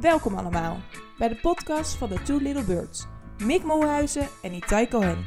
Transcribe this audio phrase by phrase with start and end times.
[0.00, 0.80] Welkom allemaal
[1.18, 3.06] bij de podcast van de Two Little Birds.
[3.38, 5.26] Mick Molhuizen en Itai Cohen.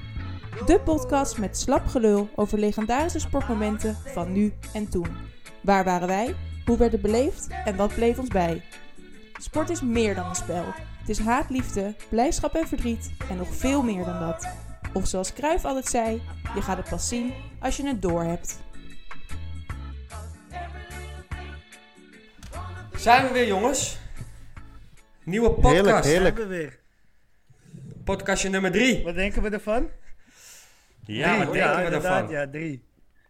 [0.66, 5.08] De podcast met slap gelul over legendarische sportmomenten van nu en toen.
[5.62, 6.36] Waar waren wij?
[6.66, 7.48] Hoe werd het beleefd?
[7.66, 8.64] En wat bleef ons bij?
[9.34, 10.66] Sport is meer dan een spel.
[11.00, 14.48] Het is haat, liefde, blijdschap en verdriet en nog veel meer dan dat.
[14.94, 16.22] Of zoals Cruijff altijd zei,
[16.56, 18.60] je gaat het pas zien als je het door hebt.
[22.96, 24.02] Zijn we weer, jongens?
[25.26, 25.74] Nieuwe podcast.
[25.76, 26.36] Heerlijk, heerlijk.
[26.38, 26.80] Zijn we weer.
[28.04, 29.04] Podcastje nummer drie.
[29.04, 29.90] Wat denken we ervan?
[31.06, 31.62] Ja, wat Drie.
[31.62, 32.30] denken we inderdaad, ervan?
[32.36, 32.84] Ja, drie.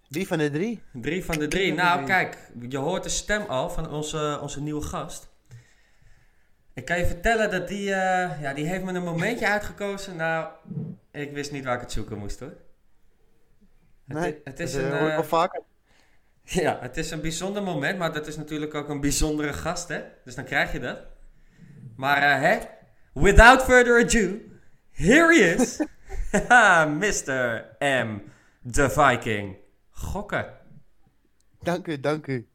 [0.10, 0.82] Wie van de drie?
[0.94, 1.70] Drie van de drie.
[1.70, 2.08] de Nou, drie.
[2.08, 2.38] kijk,
[2.70, 5.32] je hoort de stem al van onze, onze nieuwe gast.
[6.74, 10.16] Ik kan je vertellen dat die, eh, ja, die heeft me een momentje uitgekozen.
[10.16, 10.48] Nou,
[11.12, 12.54] ik wist niet waar ik het zoeken moest, hoor.
[14.08, 15.62] Het, Nee, het is dat, een, eh, hoor ik eh, wel vaker.
[16.64, 20.02] ja, het is een bijzonder moment, maar dat is natuurlijk ook een bijzondere gast, hè?
[20.24, 21.00] Dus dan krijg je dat.
[21.96, 22.60] Maar, eh, hè?
[23.14, 24.40] Without further ado,
[24.92, 25.82] here he is.
[26.50, 27.66] Haha, Mr.
[27.80, 28.20] M.
[28.72, 29.58] The Viking.
[29.90, 30.46] Gokken.
[31.60, 32.48] Dank u, dank u.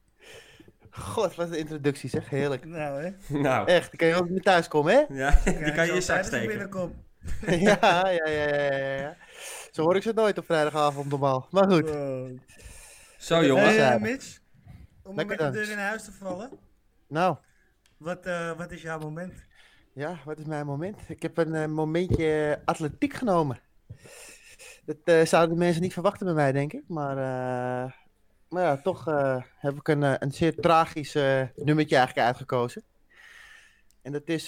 [0.91, 2.65] God, wat een introductie zeg, heerlijk.
[2.79, 3.39] Nou, hè.
[3.39, 5.15] Nou, Echt, dan kan je ook niet thuis komen, hè?
[5.15, 6.71] ja, die kan je in je zak steken.
[7.47, 9.17] ja, ja, ja, ja, ja, ja.
[9.71, 11.49] Zo hoor ik ze nooit op vrijdagavond normaal.
[11.51, 11.91] Maar goed.
[11.91, 12.39] Wow.
[13.19, 13.77] Zo, jongens.
[13.77, 14.39] Hey, eh, Mitch.
[15.03, 16.51] Om Lekker met de deur in huis te vallen.
[17.09, 17.37] Nou,
[17.99, 19.47] Wat, eh, wat is jouw moment?
[19.93, 21.01] ja, wat is mijn moment?
[21.09, 23.61] Ik heb een eh, momentje atletiek genomen.
[24.85, 26.83] Dat eh, zouden de mensen niet verwachten bij mij, denk ik.
[26.89, 27.17] Maar,
[28.49, 29.05] maar ja, toch
[29.59, 31.13] heb ik een, een zeer tragisch
[31.55, 32.83] nummertje eigenlijk uitgekozen.
[34.03, 34.47] En dat is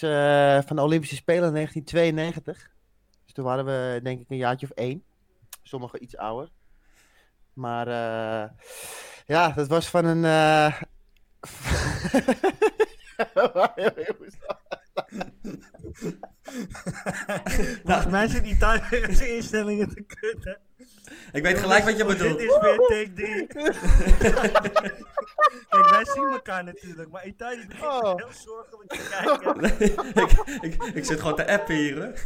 [0.66, 2.70] van de Olympische Spelen in 1992.
[3.24, 5.04] Dus toen waren we denk ik een jaartje of één.
[5.62, 6.50] Sommigen iets ouder.
[7.52, 7.86] Maar
[9.26, 10.22] ja, dat was van een...
[17.84, 20.54] Volgens mij zijn die Thaise instellingen te kut, hè.
[21.32, 22.40] Ik weet gelijk wat je Dit bedoelt.
[22.40, 23.46] is weer take 3.
[25.68, 28.14] Kijk, wij zien elkaar natuurlijk, maar Italië begint Oh.
[28.16, 29.64] heel zorgelijk te kijken.
[30.60, 32.16] ik, ik, ik zit gewoon te appen hier, hè.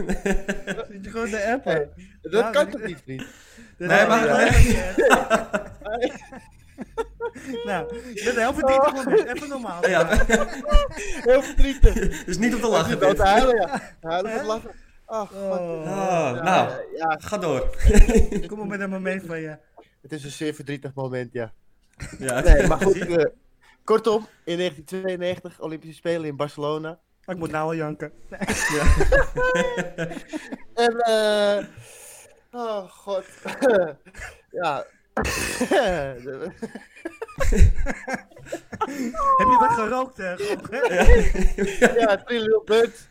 [0.91, 1.71] Zit je gewoon de app, hè?
[1.73, 1.91] Hey,
[2.23, 3.25] dat Nou, kan dit- toch niet, vriend?
[3.79, 4.47] Nee, maar- hè.
[7.65, 9.35] Nou, je bent heel verdrietig, Mitch.
[9.35, 9.89] even normaal.
[9.89, 10.07] Ja,
[11.29, 12.25] Heel verdrietig.
[12.27, 12.99] dus niet om te lachen.
[12.99, 13.81] te huilen, ja.
[14.01, 14.71] Huilen van lachen.
[15.07, 15.31] Oh.
[15.35, 15.51] Oh.
[15.51, 17.77] Oh, Ja, nou, ja, ga door.
[18.47, 19.57] Kom maar met een moment van je.
[20.03, 21.53] het is een zeer verdrietig moment, ja.
[22.19, 22.99] Ja, Nee, maar goed.
[22.99, 23.25] eh,
[23.85, 26.99] kortom, in 1992 Olympische Spelen in Barcelona.
[27.25, 28.13] Maar ik moet nou al janken.
[30.75, 31.65] En, eh
[32.51, 33.25] oh god.
[34.51, 34.85] ja.
[39.39, 40.31] Heb je wat gerookt, hè?
[42.01, 43.09] Ja, Three Little Birds.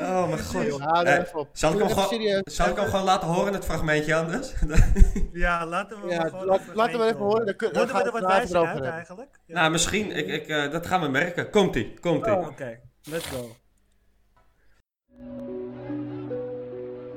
[0.00, 0.64] Oh mijn god.
[0.80, 1.22] Eh.
[1.52, 4.54] Zal ik, hem gewoon, zal ik hem gewoon laten horen, het fragmentje anders?
[5.32, 8.12] Ja, laten we Ja, gewoon laat- laten we even horen, dan dan Worden we er
[8.12, 9.40] wat wijzer uit eigenlijk?
[9.46, 9.54] Ja.
[9.54, 10.10] nou, misschien.
[10.16, 11.50] Ik, ik, eh, dat gaan we merken.
[11.50, 12.32] Komt-ie, komt-ie.
[12.32, 13.56] Oh, Oké, let's go.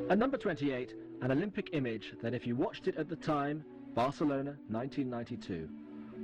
[0.10, 3.66] A number 28, an Olympic image that if you watched it at the time,
[3.98, 5.68] Barcelona 1992,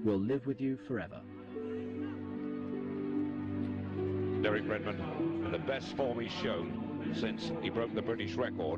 [0.06, 1.18] will live with you forever.
[4.46, 5.02] Derek Redmond,
[5.52, 6.70] the best form he's shown
[7.18, 8.78] since he broke the British record.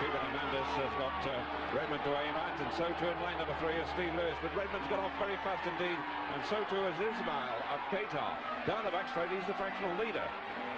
[0.00, 3.54] Cuban Hernandez has got uh, Redmond to aim at, and so too in lane number
[3.62, 4.34] three is Steve Lewis.
[4.42, 5.94] But Redmond's got off very fast indeed,
[6.34, 8.34] and so too is Ismail of Qatar.
[8.66, 10.26] Down the back straight, he's the fractional leader.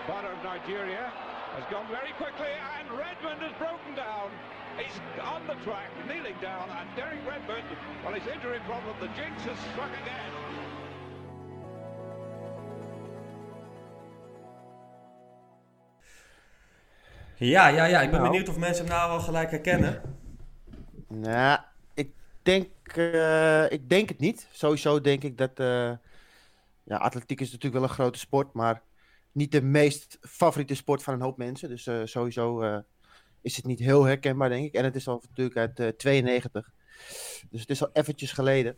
[0.04, 1.08] Bada of Nigeria
[1.56, 4.28] has gone very quickly, and Redmond has broken down.
[4.80, 7.64] He's on the track, kneeling down, and Derek Redmond,
[8.02, 10.30] well, his injury problem, the jinx has struck again.
[17.36, 18.00] Ja, ja, ja.
[18.00, 18.30] Ik ben Nou.
[18.30, 20.00] benieuwd of mensen hem nou al gelijk herkennen.
[21.08, 21.58] Nou,
[21.94, 22.10] ik
[22.42, 24.48] denk, eh, ik denk het niet.
[24.52, 25.50] Sowieso denk ik dat.
[25.60, 25.90] eh,
[26.84, 28.80] ja, atletiek is natuurlijk wel een grote sport, maar
[29.32, 31.68] niet de meest favoriete sport van een hoop mensen.
[31.68, 32.78] Dus eh, sowieso eh,
[33.40, 34.74] is het niet heel herkenbaar, denk ik.
[34.74, 36.70] En het is al natuurlijk uit eh 92.
[37.50, 38.76] Dus het is al eventjes geleden.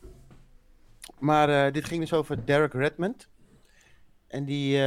[1.19, 3.29] Maar dit ging dus over Derek Redmond.
[4.27, 4.79] En die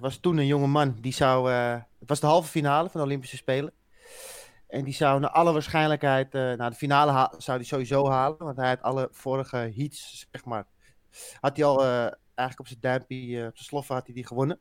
[0.00, 0.96] was toen een jonge man.
[1.00, 1.50] Die zou.
[1.50, 3.72] het was de halve finale van de Olympische Spelen.
[4.68, 6.32] En die zou naar alle waarschijnlijkheid.
[6.32, 8.38] naar de finale zou die sowieso halen.
[8.38, 10.66] Want hij had alle vorige heats, zeg maar.
[11.40, 14.60] Had hij al eigenlijk op zijn duimpje, op zijn sloffen had hij die gewonnen.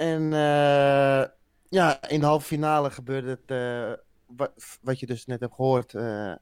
[0.00, 1.24] En eh,
[1.68, 3.40] ja, in de halve finale gebeurde het.
[3.46, 3.92] eh,
[4.36, 4.50] wat,
[4.82, 5.94] wat je dus net hebt gehoord.
[5.94, 6.32] eh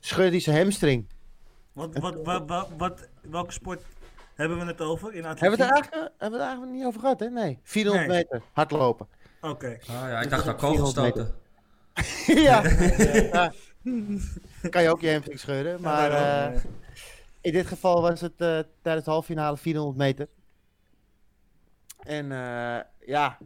[0.00, 1.06] scheurde hij zijn hamstring.
[1.72, 3.82] Wat, wat, wat, wat, wat- welke sport
[4.34, 5.72] Hebben we het over in Hebben we het atletiek?
[5.74, 7.28] eigenlijk, hebben we het eigenlijk niet over gehad, hè?
[7.30, 7.58] Nee.
[7.62, 8.16] 400 Nee.
[8.16, 9.06] meter, hardlopen.
[9.40, 9.78] Oké.
[9.80, 11.34] Ah ja, ik dacht dat ook 400 kogelstoten.
[12.42, 12.62] ja.
[13.32, 13.52] ja.
[14.70, 15.80] Kan je ook je hamstring scheuren.
[15.80, 16.60] Maar eh,
[17.40, 20.28] in dit geval was het eh, tijdens de halve finale 400 meter.
[22.08, 23.38] En eh, ja,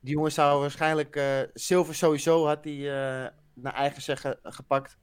[0.00, 1.16] die jongen zou waarschijnlijk...
[1.16, 4.98] eh, zilver sowieso had hij eh, naar eigen zeggen gepakt.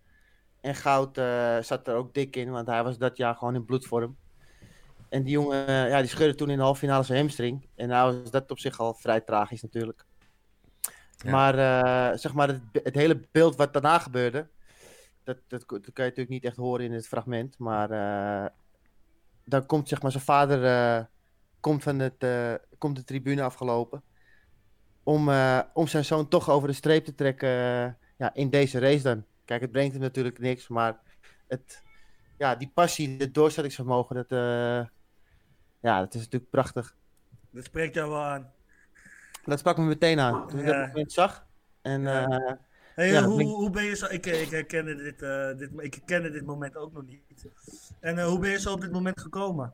[0.61, 3.65] En goud eh, zat er ook dik in, want hij was dat jaar gewoon in
[3.65, 4.17] bloedvorm.
[5.09, 7.67] En die jongen, eh, ja, die scheurde toen in de halve finale zijn hamstring.
[7.75, 10.05] En nou was dat op zich al vrij tragisch natuurlijk.
[11.17, 11.31] Ja.
[11.31, 14.47] Maar eh, zeg maar, het, het hele beeld wat daarna gebeurde,
[15.23, 17.57] dat, dat, dat kan je natuurlijk niet echt horen in het fragment.
[17.57, 18.49] Maar eh,
[19.45, 21.05] dan komt zeg maar zijn vader eh,
[21.59, 24.03] komt van het, eh, komt de tribune afgelopen.
[25.03, 28.79] Om, eh, om zijn zoon toch over de streep te trekken eh, ja, in deze
[28.79, 29.25] race dan.
[29.45, 30.99] Kijk, het brengt hem natuurlijk niks, maar
[31.47, 31.83] het,
[32.37, 34.29] ja, die passie, het doorzettingsvermogen, dat,
[35.81, 36.95] ja, dat is natuurlijk prachtig.
[37.49, 38.51] Dat spreekt jou wel aan.
[39.45, 40.77] Dat sprak me meteen aan toen ik Ja.
[40.79, 41.45] dat moment zag.
[41.81, 42.57] En Ja.
[42.95, 44.05] Hey, Ja, hoe, ik- hoe ben je zo...
[44.05, 45.19] Ik, ik, herkende dit,
[45.59, 47.21] dit, ik herkende dit moment ook nog niet.
[47.99, 49.73] En hoe ben je zo op dit moment gekomen?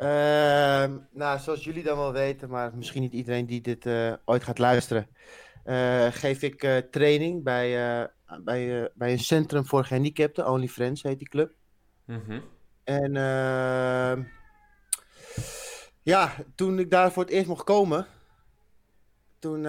[0.00, 4.44] Ehm, nou, zoals jullie dan wel weten, maar misschien niet iedereen die dit eh, ooit
[4.44, 5.06] gaat luisteren,
[5.64, 7.70] eh, geef ik eh, training bij,
[8.44, 11.52] bij, bij een centrum voor gehandicapten, Only Friends heet die club.
[12.04, 12.40] Mhm.
[12.84, 14.22] En ehm,
[16.02, 18.06] ja, toen ik daar voor het eerst mocht komen,
[19.38, 19.62] toen,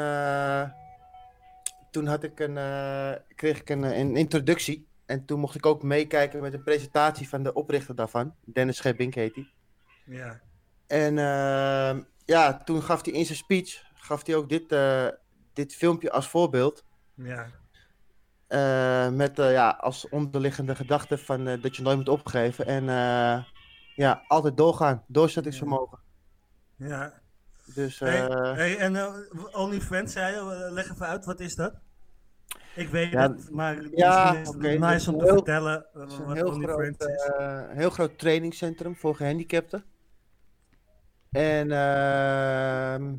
[1.91, 2.55] toen had ik een,
[3.35, 4.89] kreeg ik een, een introductie.
[5.05, 9.13] En toen mocht ik ook meekijken met een presentatie van de oprichter daarvan, Dennis Schebbink
[9.13, 9.49] heet hij.
[10.05, 10.41] Ja.
[10.87, 15.07] En ehm, ja, toen gaf hij in zijn speech gaf hij ook dit, eh,
[15.53, 16.83] dit filmpje als voorbeeld.
[17.15, 17.47] Ja.
[18.47, 22.65] eh, met eh, ja, als onderliggende gedachte van dat je nooit moet opgeven.
[22.65, 22.83] En
[23.95, 25.03] ja, altijd doorgaan.
[25.07, 25.99] Doorzettingsvermogen.
[26.75, 27.21] Ja.
[27.73, 28.95] Dus Hey, hey, en
[29.51, 31.73] OnlyFriends, zei je, leg even uit, wat is dat?
[32.75, 36.01] Ik weet Ja, het, maar ja, is het is nice om te heel- vertellen eh,
[36.01, 37.25] het is een heel OnlyFriends groot, is.
[37.37, 39.83] eh, heel groot trainingscentrum voor gehandicapten.
[41.31, 43.13] En ehm,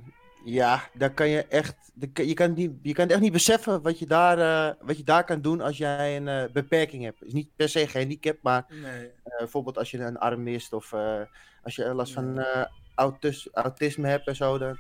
[0.45, 1.75] ja, daar kan je echt,
[2.13, 5.25] je kan, niet, je kan echt niet beseffen wat je daar, eh, wat je daar
[5.25, 7.25] kan doen als jij een eh, beperking hebt.
[7.25, 9.07] Is niet per se gehandicapt, maar Nee.
[9.25, 11.21] eh, bijvoorbeeld als je een arm mist of eh,
[11.63, 12.65] als je last van eh,
[12.95, 14.59] autis- autisme hebt en zo.
[14.59, 14.79] Dan,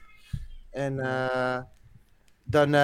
[0.70, 1.60] en eh,
[2.42, 2.74] dan,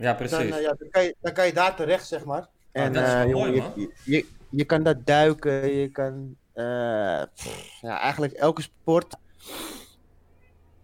[0.00, 0.56] Ja, dan, precies.
[0.56, 2.46] eh, ja, dan, kan je, dan kan je daar terecht, zeg maar.
[2.72, 3.72] En dat is wel eh, mooi, jongen, man.
[3.80, 9.16] je, je, je kan daar duiken, je kan eh, pff, ja, eigenlijk elke sport.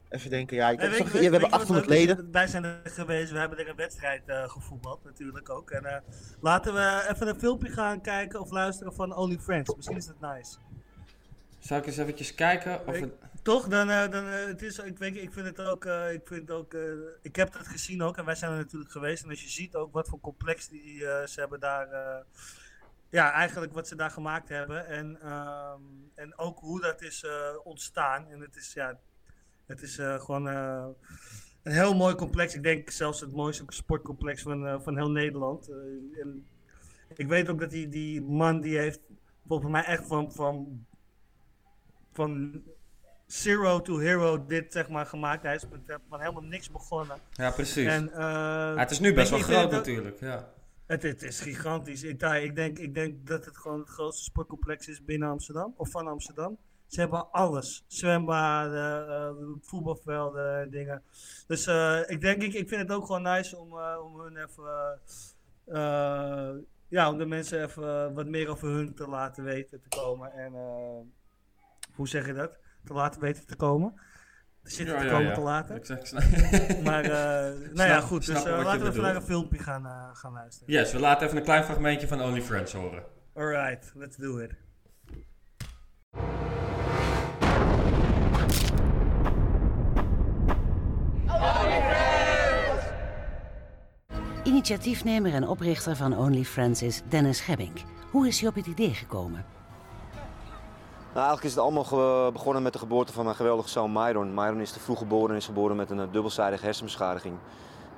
[0.08, 2.06] Even denken, ja, ik heb weet zo- je- we hebben je wat 800 leuk is?
[2.06, 2.32] leden.
[2.32, 5.70] Wij zijn er geweest, we hebben er een wedstrijd eh, gevoetbald natuurlijk ook.
[5.70, 5.96] En eh,
[6.40, 9.74] laten we even een filmpje gaan kijken of luisteren van OnlyFriends.
[9.76, 10.56] Misschien is dat nice.
[11.66, 13.12] Zal ik eens eventjes kijken of Ik- het...
[13.42, 13.68] Toch?
[13.68, 16.50] Dan, eh, dan eh, het is, ik, weet, ik vind het ook, eh, ik vind
[16.50, 16.76] ook,
[17.22, 19.22] ik heb het gezien ook en wij zijn er natuurlijk geweest.
[19.22, 21.88] En als je ziet ook wat voor complex die ze hebben daar,
[23.08, 24.86] ja, eigenlijk wat ze daar gemaakt hebben.
[24.86, 25.80] En, ehm,
[26.14, 27.24] en ook hoe dat is
[27.64, 28.28] ontstaan.
[28.28, 28.98] En het is, ja,
[29.66, 32.54] het is gewoon een heel mooi complex.
[32.54, 35.68] Ik denk zelfs het mooiste sportcomplex van, van heel Nederland.
[36.22, 36.46] En
[37.14, 39.00] ik weet ook dat die, die man die heeft
[39.46, 40.85] volgens mij echt van, van,
[42.16, 42.62] van
[43.26, 45.42] zero to hero dit zeg maar gemaakt.
[45.42, 47.16] Hij is met, van helemaal niks begonnen.
[47.32, 47.86] Ja, precies.
[47.86, 50.48] En, eh, Ja, het is nu best wel groot natuurlijk, ja.
[50.86, 52.02] Het, het is gigantisch.
[52.02, 55.74] Ik, ik, denk, ik denk dat het gewoon het grootste sportcomplex is binnen Amsterdam.
[55.76, 56.58] Of van Amsterdam.
[56.86, 57.84] Ze hebben alles.
[57.86, 59.30] Zwembaden, eh,
[59.60, 61.02] voetbalvelden, dingen.
[61.46, 64.36] Dus eh, ik denk, ik, ik vind het ook gewoon nice om, eh, om hun
[64.36, 65.00] even...
[65.64, 66.50] eh,
[66.88, 70.32] ja, om de mensen even wat meer over hun te laten weten te komen.
[70.32, 71.00] En eh,
[71.96, 72.58] hoe zeg je dat?
[72.84, 73.94] Te laten weten te komen.
[74.62, 75.34] Te zitten Ja, te ja, komen ja.
[75.34, 75.82] te laten.
[76.84, 78.26] Maar eh, nou ja, goed.
[78.26, 80.74] Dus eh, laten we even naar een filmpje gaan, eh, gaan luisteren.
[80.74, 83.02] Yes, we laten even een klein fragmentje van OnlyFriends horen.
[83.34, 84.54] Alright, let's do it.
[94.44, 97.78] Initiatiefnemer en oprichter van OnlyFriends is Dennis Gebbink.
[98.10, 99.55] Hoe is hij op het idee gekomen?
[101.16, 104.34] Nou, eigenlijk is het allemaal begonnen met de geboorte van mijn geweldige zoon Myron.
[104.34, 107.34] Myron is te vroeg geboren en is geboren met een eh, dubbelzijdige hersenbeschadiging.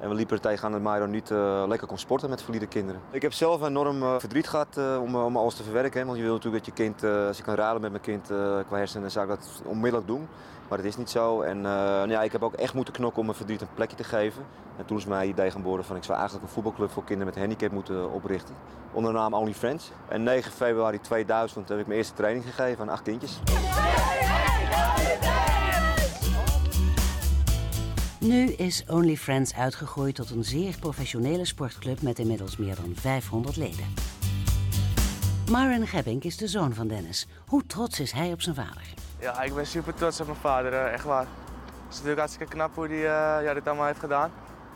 [0.00, 3.00] En we liepen er tegen dat Myron niet eh, lekker kon sporten met verliede kinderen.
[3.10, 6.00] Ik heb zelf enorm eh, verdriet gehad eh, om, om alles te verwerken.
[6.00, 8.02] Hè, want je wil natuurlijk dat je kind, eh, als je kan ruilen met mijn
[8.02, 8.36] kind eh,
[8.66, 10.28] qua hersenen, dan zou ik dat onmiddellijk doen.
[10.68, 11.40] Maar dat is niet zo.
[11.40, 13.96] En eh, nou ja, ik heb ook echt moeten knokken om mijn verdriet een plekje
[13.96, 14.42] te geven.
[14.76, 17.42] En toen is mijn idee geboren van ik zou eigenlijk een voetbalclub voor kinderen met
[17.42, 18.54] handicap moeten oprichten.
[18.92, 19.90] Onder de naam Only Friends.
[20.08, 23.40] En 9 februari 2000 heb ik mijn eerste training gegeven aan acht kindjes.
[28.28, 33.56] Nu is Only Friends uitgegroeid tot een zeer professionele sportclub met inmiddels meer dan 500
[33.56, 33.84] leden.
[35.50, 37.28] Myron Gebbink is de zoon van Dennis.
[37.46, 38.82] Hoe trots is hij op zijn vader?
[39.18, 41.26] Ja, ik ben super trots op mijn vader, eh, echt waar.
[41.26, 44.30] Het is natuurlijk hartstikke knap hoe hij eh, ja, dit allemaal heeft gedaan.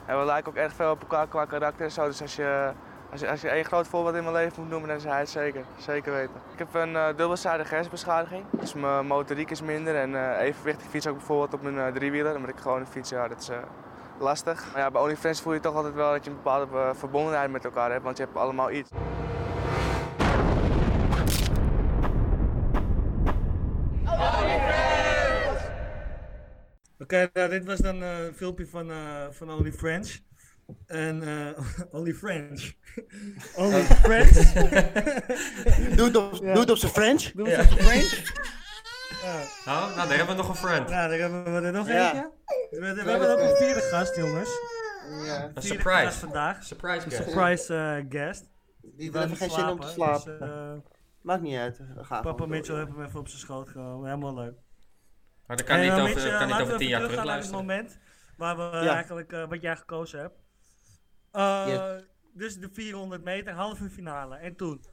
[0.07, 2.07] En we lijken ook erg veel op elkaar qua karakter en zo.
[2.07, 2.73] Dus als je,
[3.13, 5.19] als je, als je één groot voorbeeld in mijn leven moet noemen, dan is hij
[5.19, 5.65] het zeker.
[5.77, 6.35] Zeker weten.
[6.53, 8.45] Ik heb een uh, dubbelzijdige hersenbeschadiging.
[8.51, 10.83] Dus mijn motoriek is minder en uh, evenwicht.
[10.83, 12.33] Ik fiets ook bijvoorbeeld op mijn uh, driewieler.
[12.33, 13.51] Dan moet ik gewoon fietsen, ja, dat is
[14.19, 14.73] lastig.
[14.73, 17.65] Maar ja, bij OnlyFans voel je toch altijd wel dat je een bepaalde verbondenheid met
[17.65, 18.03] elkaar hebt.
[18.03, 18.91] Want je hebt allemaal iets.
[26.99, 28.91] Oké, okay, nou, dit was dan een filmpje van,
[29.31, 30.21] van Only French.
[30.87, 31.49] En uh,
[31.97, 32.73] Only French.
[33.57, 34.53] Only French.
[35.97, 36.61] doe het op, ja.
[36.61, 37.23] op zijn French.
[37.23, 37.63] Doe het ja.
[37.63, 38.33] op zijn French.
[39.23, 39.43] Ja.
[39.65, 40.89] Nou, nou, daar hebben we nog een friend.
[40.89, 42.13] Nou, daar hebben we er nog ja.
[42.13, 42.31] eentje.
[42.71, 44.51] We, we, we hebben ook een vierde gast, jongens.
[45.25, 45.51] Ja.
[45.55, 46.05] Een surprise.
[46.05, 46.65] Gast vandaag.
[46.65, 47.23] Surprise guest.
[47.23, 48.49] Surprise guest.
[48.81, 50.39] Die heeft geen zin om te slapen.
[50.39, 50.93] Dus,
[51.23, 51.81] Maakt niet uit.
[52.09, 54.09] Papa Mitchell heeft hem even op zijn schoot genomen.
[54.09, 54.55] Helemaal leuk.
[55.47, 57.35] Maar dat kan en, niet over, Mitch, kan niet over tien jaar terug naar het
[57.35, 57.65] luisteren.
[57.65, 57.99] moment
[58.37, 58.95] waar we ja.
[58.95, 60.42] eigenlijk uh, wat jij gekozen hebt.
[61.33, 62.05] Uh, yes.
[62.33, 64.37] Dus de 400 meter, halve finale.
[64.37, 64.85] En toen?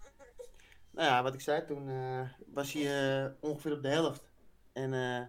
[0.91, 4.29] Nou ja, wat ik zei, toen uh, was hij uh, ongeveer op de helft.
[4.74, 5.22] En uh,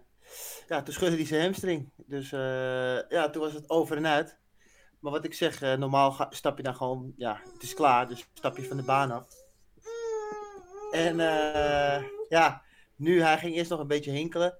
[0.67, 1.91] ja, toen schudde hij zijn hamstring.
[1.95, 2.29] Dus
[3.09, 4.39] ja, toen was het over en uit.
[4.99, 8.27] Maar wat ik zeg, normaal ga, stap je dan gewoon, ja, het is klaar, dus
[8.33, 9.27] stap je van de baan af.
[10.91, 11.17] En
[12.29, 12.63] ja,
[12.95, 14.59] nu, hij ging eerst nog een beetje hinkelen.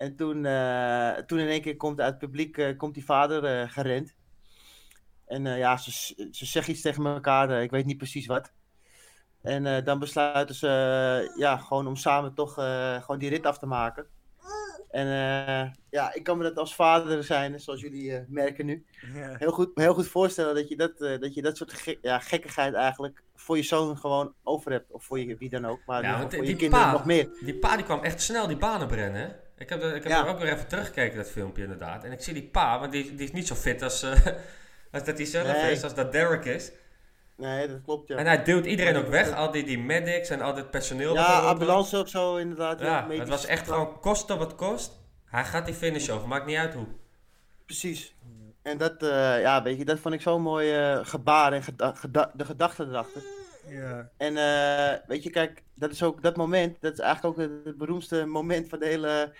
[0.00, 3.62] En toen, uh, toen in één keer komt uit het publiek uh, komt die vader
[3.62, 4.14] uh, gerend.
[5.30, 5.90] En ja, ze,
[6.32, 8.52] ze zeggen iets tegen elkaar, ik weet niet precies wat.
[9.42, 12.54] En dan besluiten ze ja, gewoon om samen toch
[13.00, 14.06] gewoon die rit af te maken.
[14.90, 15.06] En
[15.90, 18.84] ja, ik kan me dat als vader zijn, zoals jullie merken nu,
[19.14, 23.22] heel, goed, heel goed voorstellen dat je dat, dat, je dat soort ja, gekkigheid eigenlijk
[23.34, 24.90] voor je zoon gewoon over hebt.
[24.92, 27.04] Of voor je wie dan ook, maar ja, voor die, je die kinderen pa, nog
[27.04, 27.28] meer.
[27.44, 29.28] Die pa die kwam echt snel die banen brennen, hè?
[29.58, 30.24] Ik heb, er, ik heb Ja.
[30.24, 32.04] er ook weer even teruggekeken, dat filmpje inderdaad.
[32.04, 34.26] En ik zie die pa, want die, die is niet zo fit als, eh,
[34.92, 35.72] als dat hij zelf Nee.
[35.72, 36.72] is, als dat Derek is.
[37.36, 38.16] Nee, dat klopt ja.
[38.16, 41.14] En hij duwt iedereen ook weg, al die, die medics en al het personeel.
[41.14, 42.80] Ja, ambulance ook zo inderdaad.
[42.80, 44.98] Ja, het was echt gewoon kosten wat kost.
[45.24, 46.86] Hij gaat die finish over, maakt niet uit hoe.
[47.66, 48.14] Precies.
[48.62, 51.94] En dat, eh, ja, weet je, dat vond ik zo'n mooi eh, gebaar en geda-
[51.94, 53.22] geda- de gedachte erachter.
[53.68, 54.10] Ja.
[54.16, 57.50] En eh, weet je, kijk, dat is ook dat moment, dat is eigenlijk ook het,
[57.64, 59.32] het beroemdste moment van de hele,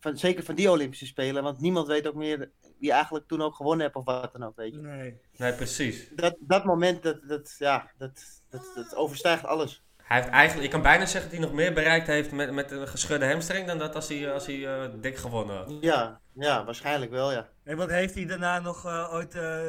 [0.00, 1.42] van, zeker van die Olympische Spelen.
[1.42, 4.56] Want niemand weet ook meer wie eigenlijk toen ook gewonnen heeft of wat dan ook,
[4.56, 4.80] weet je.
[4.80, 5.20] Nee.
[5.36, 6.08] Nee, precies.
[6.14, 9.82] Dat, dat moment, dat, dat, ja, dat, dat, dat overstijgt alles.
[9.96, 12.70] Hij heeft eigenlijk, ik kan bijna zeggen dat hij nog meer bereikt heeft met, met
[12.70, 15.76] een geschudde hamstring dan dat als hij, als hij eh, dik gewonnen had.
[15.80, 17.48] Ja, ja, waarschijnlijk wel, ja.
[17.64, 19.60] En wat heeft hij daarna nog uh, ooit uh,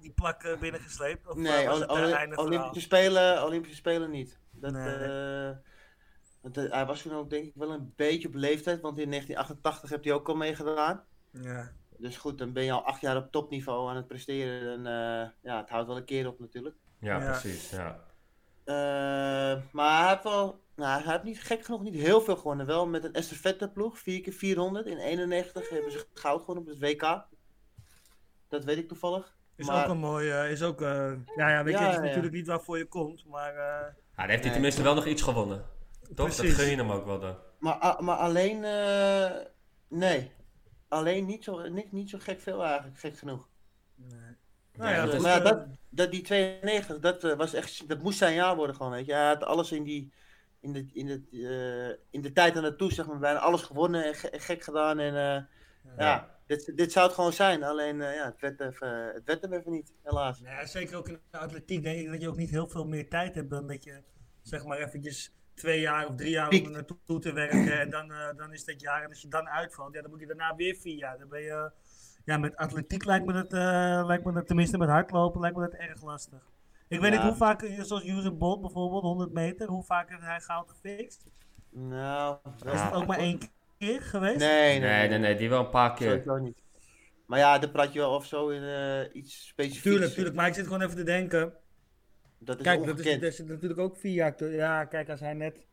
[0.00, 1.26] die plak uh, binnengesleept?
[1.26, 1.90] Of Nee, was het
[2.36, 4.38] Olympische, Spelen, Olympische Spelen niet.
[4.50, 5.54] Dat, Nee.
[6.56, 9.10] Eh, want, hij was toen ook denk ik wel een beetje op leeftijd, want in
[9.10, 11.04] 1988 heeft hij ook al meegedaan.
[11.30, 11.72] Ja.
[11.98, 14.72] Dus goed, dan ben je al acht jaar op topniveau aan het presteren.
[14.72, 16.74] En eh, ja, het houdt wel een keer op natuurlijk.
[17.00, 17.30] Ja, Ja.
[17.30, 17.70] precies.
[17.70, 18.00] Ja.
[18.64, 22.66] Eh, maar hij heeft wel, nou, hij heeft niet gek genoeg niet heel veel gewonnen.
[22.66, 26.70] Wel met een estafette ploeg, 4 keer 400 in 91 hebben ze goud gewonnen op
[26.70, 27.26] het WK.
[28.48, 29.36] Dat weet ik toevallig.
[29.56, 31.92] Is Maar- ook een mooi, eh, is ook, eh, ja, ja, weet je, Ja, het
[31.94, 32.06] is ja.
[32.06, 34.52] natuurlijk niet waarvoor je komt, maar eh, Ja, dan heeft hij Nee.
[34.52, 35.64] tenminste wel nog iets gewonnen.
[36.14, 36.34] Toch?
[36.34, 37.36] Dat gun je hem ook wel dan.
[37.58, 39.30] Maar, a- maar alleen, eh,
[39.88, 40.32] nee.
[40.88, 43.48] Alleen niet zo, niet, niet zo gek veel eigenlijk, gek genoeg.
[44.72, 48.18] nou ja, dat maar ja, dat, dat die 92, dat eh, was echt, dat moest
[48.18, 49.12] zijn jaar worden gewoon, weet je.
[49.12, 50.12] Hij had alles in die,
[50.60, 54.04] in de, in de, eh, in de tijd aan naartoe, zeg maar, bijna alles gewonnen
[54.04, 55.42] en ge- gek gedaan en eh,
[55.98, 57.62] ja, dit, dit zou het gewoon zijn.
[57.64, 60.40] Alleen, eh, ja, het werd, even, het werd hem even niet, helaas.
[60.40, 62.84] nou ja, zeker ook in de atletiek denk ik dat je ook niet heel veel
[62.86, 64.02] meer tijd hebt dan dat je,
[64.42, 68.12] zeg maar, eventjes twee jaar of drie jaar om er naartoe te werken en dan,
[68.12, 70.54] eh, dan is dat jaar en als je dan uitvalt, ja, dan moet je daarna
[70.56, 71.18] weer vier jaar.
[71.18, 71.70] Dan ben je,
[72.24, 75.62] ja, met atletiek lijkt me dat, eh, lijkt me dat tenminste met hardlopen lijkt me
[75.62, 76.42] dat erg lastig.
[76.88, 77.16] Ik weet Ja.
[77.18, 80.68] niet hoe vaak, eh, zoals Usain Bolt bijvoorbeeld, 100 meter, hoe vaak heeft hij goud
[80.70, 81.26] gefixt?
[81.70, 83.38] Nou, Is het ook maar één
[83.78, 84.38] keer geweest?
[84.38, 86.08] Nee, nee, Nee, nee, die wel een paar keer.
[86.08, 86.62] Sowieso niet.
[87.26, 89.82] Maar ja, dan praat je wel of zo in eh, iets specifieks.
[89.82, 90.36] Tuurlijk, tuurlijk.
[90.36, 91.52] Maar ik zit gewoon even te denken.
[92.38, 93.22] Dat is Kijk, dat is, ongekend.
[93.22, 94.36] dat is natuurlijk ook vier jaar.
[94.36, 95.66] te- Ja, kijk, als hij net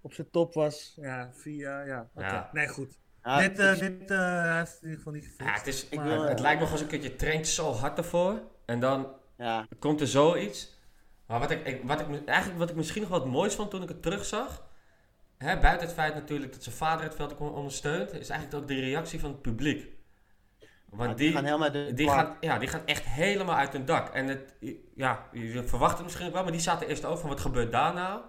[0.00, 0.92] op zijn top was.
[1.00, 1.86] Ja, vier jaar.
[2.14, 2.50] Ja.
[2.52, 2.98] Nee, goed.
[3.22, 5.46] Ja, dit eh dit eh, hij heeft in ieder geval niet gefixt.
[5.48, 7.72] Ja, het, is, Ik Maar- wil, het lijkt nog als een keer, je traint zo
[7.72, 8.40] hard ervoor.
[8.66, 10.74] En dan ja, komt er zoiets.
[11.26, 13.70] Maar wat ik, ik- wat ik, eigenlijk wat ik misschien nog wat het mooist vond
[13.70, 14.64] toen ik het terugzag.
[15.38, 18.12] Hè, buiten het feit natuurlijk dat zijn vader het veld ondersteunt.
[18.12, 19.94] Is eigenlijk ook de reactie van het publiek.
[20.96, 23.84] Want Ja, die, gaan helemaal de die, gaan, ja, die gaan echt helemaal uit hun
[23.84, 24.08] dak.
[24.14, 24.54] En het,
[24.94, 27.94] ja, je verwacht het misschien wel, maar die zaten eerst over van wat gebeurt daar
[27.94, 28.20] nou?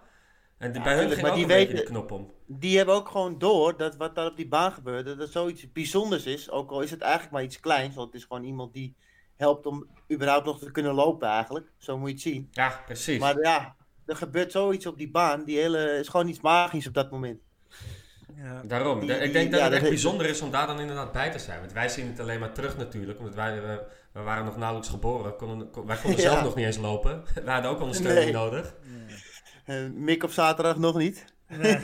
[0.57, 2.31] En de- Ja, bij hun ging maar ook die een beetje de weten- knop om.
[2.45, 6.25] die hebben ook gewoon door dat wat daar op die baan gebeurde, dat zoiets bijzonders
[6.25, 6.49] is.
[6.51, 8.95] Ook al is het eigenlijk maar iets kleins, want het is gewoon iemand die
[9.35, 11.71] helpt om überhaupt nog te kunnen lopen eigenlijk.
[11.77, 12.47] Zo moet je het zien.
[12.51, 13.19] Ja, precies.
[13.19, 16.93] Maar ja, er gebeurt zoiets op die baan, die hele, is gewoon iets magisch op
[16.93, 17.39] dat moment.
[18.43, 18.61] Ja.
[18.65, 18.99] Daarom.
[18.99, 21.11] Die- ik die- denk dat ja, het dat echt bijzonder is om daar dan inderdaad
[21.11, 21.59] bij te zijn.
[21.59, 23.19] Want wij zien het alleen maar terug natuurlijk.
[23.19, 25.35] Omdat wij, we, we waren nog nauwelijks geboren.
[25.35, 26.29] Konden, kon- wij konden Ja.
[26.29, 27.23] zelf nog niet eens lopen.
[27.45, 28.33] We hadden ook ondersteuning Nee.
[28.33, 28.73] nodig.
[29.65, 31.25] Eh, Mick op zaterdag nog niet.
[31.47, 31.75] Nee,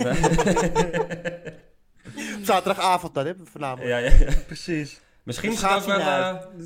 [2.40, 3.88] Op zaterdagavond dan, hè, voornamelijk.
[3.90, 4.32] ja, ja, ja.
[4.46, 5.02] precies.
[5.24, 6.00] Misschien, Het is het ook gaat wel,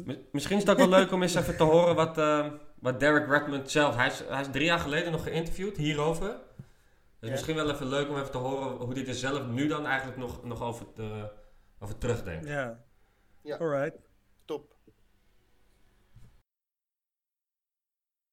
[0.08, 2.46] eh, misschien is het ook wel leuk om eens even te horen wat, eh,
[2.80, 3.96] wat Derek Redmond zelf...
[3.96, 6.36] Hij is, hij is drie jaar geleden nog geïnterviewd hierover.
[7.32, 7.46] Dus Ja.
[7.46, 10.18] misschien wel even leuk om even te horen hoe hij er zelf nu dan eigenlijk
[10.18, 11.30] nog, nog over, te-
[11.80, 12.48] over terugdenkt.
[12.48, 12.80] Ja.
[13.44, 13.58] Ja.
[13.58, 13.96] Alright.
[14.46, 14.76] Top.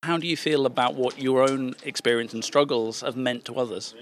[0.07, 3.95] How do you feel about what your own experience and struggles have meant to others?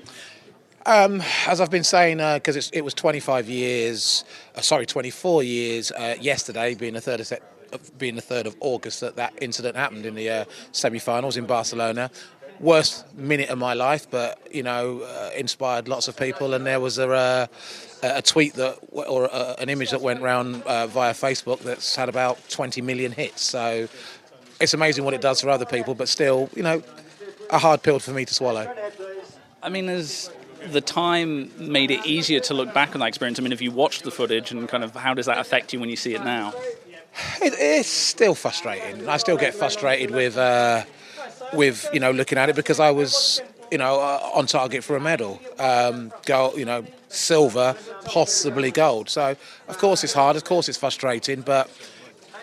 [0.84, 4.24] Um, as I've been saying, because it's it was 25 years,
[4.56, 9.00] uh, sorry, 24 years uh, yesterday, being the third of- being the third of August
[9.00, 12.10] that that incident happened in the uh, semi-finals in Barcelona.
[12.62, 16.54] Worst minute of my life, but you know, uh, inspired lots of people.
[16.54, 17.46] And there was a uh,
[18.02, 22.08] a tweet that or uh, an image that went round uh, via Facebook that's had
[22.08, 23.42] about 20 million hits.
[23.42, 23.88] So
[24.60, 26.82] it's amazing what it does for other people, but still, you know,
[27.50, 28.72] a hard pill for me to swallow.
[29.62, 30.30] I mean, has
[30.70, 33.38] the time made it easier to look back on that experience?
[33.38, 35.80] I mean, have you watched the footage and kind of how does that affect you
[35.80, 36.52] when you see it now?
[37.40, 39.08] It, it's still frustrating.
[39.08, 40.84] I still get frustrated with, uh,
[41.52, 43.40] with you know, looking at it because I was,
[43.70, 49.08] you know, uh, on target for a medal, um, gold, you know, silver, possibly gold.
[49.08, 49.36] So
[49.68, 50.36] of course it's hard.
[50.36, 51.70] Of course it's frustrating, but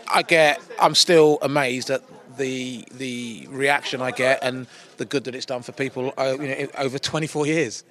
[0.08, 0.62] I get.
[0.80, 2.04] I'm still amazed at
[2.38, 4.67] the the reaction I get and
[4.98, 6.13] the good that it's done for people.
[6.17, 7.84] Uh, you know, over 24 years.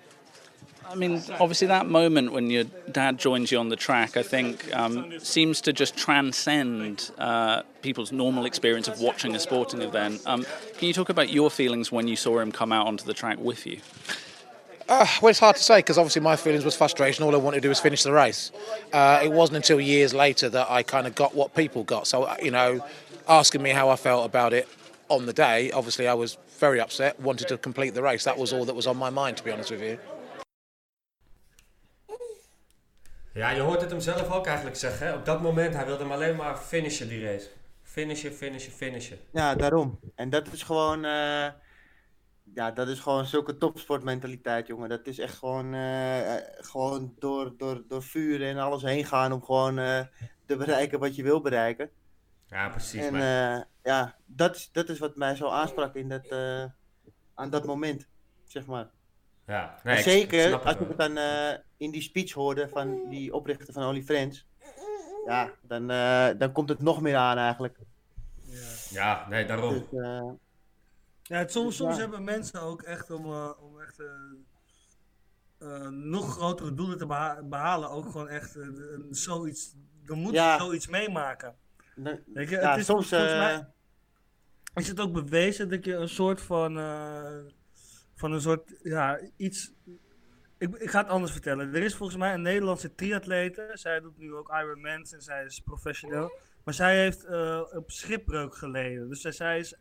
[0.90, 4.74] I mean, obviously, that moment when your dad joins you on the track, I think,
[4.74, 10.22] um, seems to just transcend uh, people's normal experience of watching a sporting event.
[10.24, 10.46] Um,
[10.78, 13.38] can you talk about your feelings when you saw him come out onto the track
[13.38, 13.80] with you?
[14.88, 17.22] Uh, well, it's hard to say because obviously my feelings was frustration.
[17.22, 18.50] All I wanted to do was finish the race.
[18.90, 22.06] Uh, it wasn't until years later that I kind of got what people got.
[22.06, 22.82] So, uh, you know,
[23.28, 24.66] asking me how I felt about it
[25.10, 28.24] on the day, obviously I was very upset, wanted to complete the race.
[28.24, 29.98] That was all that was on my mind, to be honest with you.
[33.38, 35.06] Ja, je hoort het hem zelf ook eigenlijk zeggen.
[35.06, 35.14] Hè?
[35.14, 37.48] Op dat moment, hij wilde hem alleen maar finishen die race.
[37.82, 39.18] Finishen, finishen, finishen.
[39.32, 40.00] Ja, daarom.
[40.14, 41.48] En dat is gewoon, eh,
[42.54, 44.88] ja, dat is gewoon zulke topsportmentaliteit, jongen.
[44.88, 49.32] Dat is echt gewoon, eh, eh, gewoon door, door, door vuur en alles heen gaan
[49.32, 49.74] om gewoon
[50.46, 51.90] te bereiken wat je wil bereiken.
[52.46, 53.04] Ja, precies.
[53.04, 56.32] En maar- ja, dat is, dat is wat mij zo aansprak in dat,
[57.34, 58.06] aan dat moment,
[58.46, 58.90] zeg maar.
[59.48, 63.08] Ja, nee, zeker ik snap als ik het dan eh, in die speech hoorde van
[63.08, 64.46] die oprichter van OnlyFriends.
[65.26, 67.78] Ja, dan, eh, dan komt het nog meer aan eigenlijk.
[68.90, 69.72] Ja, nee, daarom.
[69.72, 70.30] Dus, eh,
[71.22, 72.00] Ja, het, soms, soms Ja.
[72.00, 74.06] hebben mensen ook echt om, eh, om echt, eh,
[75.58, 79.74] eh, nog grotere doelen te beha- behalen, ook gewoon echt een- zoiets.
[80.04, 80.54] Dan moet Ja.
[80.54, 81.54] je zoiets meemaken.
[81.96, 83.66] dan- Weet je, ja, het is soms, volgens eh, mij
[84.74, 87.38] is het ook bewezen dat je een soort van, eh,
[88.18, 89.72] van een soort, ja, iets.
[90.58, 91.74] Ik, ik ga het anders vertellen.
[91.74, 93.70] Er is volgens mij een Nederlandse triatlete.
[93.72, 96.32] Zij doet nu ook Ironmans en zij is professioneel.
[96.64, 99.08] Maar zij heeft eh, op schipbreuk geleden.
[99.08, 99.74] Dus zij, zij is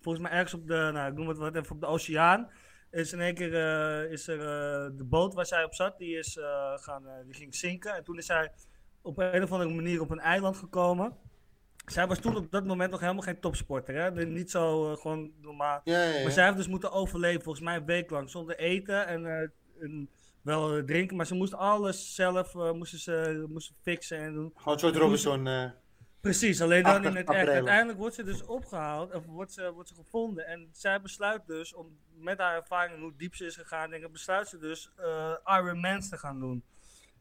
[0.00, 2.50] volgens mij ergens op de, nou ik noem wat even, op de oceaan.
[2.90, 6.18] Is in één keer eh, is er eh, de boot waar zij op zat, die,
[6.18, 6.38] is,
[6.74, 7.94] gaan, die ging zinken.
[7.94, 8.52] En toen is zij
[9.02, 11.16] op een of andere manier op een eiland gekomen.
[11.86, 13.94] Zij was toen op dat moment nog helemaal geen topsporter.
[13.94, 14.26] Hè?
[14.26, 15.80] Niet zo eh, gewoon normaal.
[15.84, 16.22] ja, ja, ja.
[16.22, 19.48] Maar zij heeft dus moeten overleven, volgens mij een week lang, zonder eten en, eh,
[19.80, 20.10] en
[20.42, 21.16] wel eh, drinken.
[21.16, 24.52] Maar ze moest alles zelf moesten ze, moesten fixen en doen.
[24.56, 25.72] Gewoon soort Robinson.
[26.20, 27.48] Precies, alleen dan in het echt.
[27.48, 30.46] Uiteindelijk wordt ze dus opgehaald, of wordt ze, wordt ze gevonden.
[30.46, 34.12] En zij besluit dus, om, met haar ervaring hoe diep ze is gegaan, denk ik,
[34.12, 34.90] besluit ze dus
[35.44, 36.64] Iron Mans te gaan doen.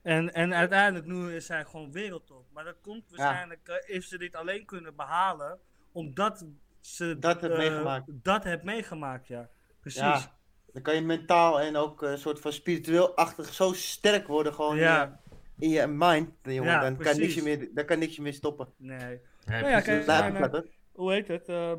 [0.03, 2.45] En, en uiteindelijk nu is hij gewoon wereldtop.
[2.53, 5.59] Maar dat komt waarschijnlijk, eh, heeft ze dit alleen kunnen behalen,
[5.91, 6.45] omdat
[6.81, 8.05] ze Dat heeft eh, meegemaakt.
[8.23, 9.49] Dat heeft meegemaakt, ja.
[9.79, 10.01] Precies.
[10.01, 10.35] Ja,
[10.73, 14.77] dan kan je mentaal en ook eh, een soort van spiritueel-achtig zo sterk worden gewoon
[14.77, 15.19] Ja.
[15.59, 16.29] in, je, in je mind.
[16.43, 18.67] Jongen, Ja, dan, kan niks meer, dan kan niks je meer stoppen.
[18.77, 18.97] Nee.
[19.45, 21.47] Nee, nou ja, kijk, naar- hoe heet het?
[21.49, 21.73] eh,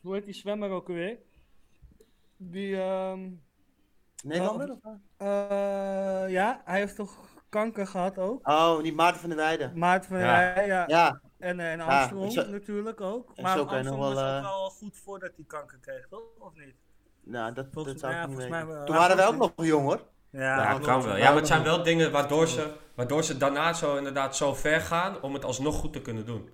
[0.00, 1.18] hoe heet die zwemmer ook alweer?
[2.36, 3.30] Die, ehm
[4.24, 4.76] Nederlander?
[5.16, 5.26] Eh,
[6.28, 8.48] ja, hij heeft toch kanker gehad ook?
[8.48, 9.78] Oh, niet Maarten van der Weijden.
[9.78, 10.32] Maarten van der Ja.
[10.32, 10.84] Weijden, ja.
[10.86, 13.30] Ja, En, eh, en Ja, Armstrong en zo- natuurlijk ook.
[13.34, 16.20] en Maar Armstrong nog was wel, ook eh, al goed voordat hij kanker kreeg, toch?
[16.38, 16.74] Of niet?
[17.24, 18.68] nou, dat, Volgens dat zou mij- ik niet volgens weten.
[18.74, 20.00] mij, eh, Toen waren wij ook nog jong hoor.
[20.30, 21.16] Ja, Ja, kan wel.
[21.16, 24.80] Ja, maar het zijn wel dingen waardoor ze, waardoor ze daarna zo inderdaad zo ver
[24.80, 26.48] gaan om het alsnog goed te kunnen doen.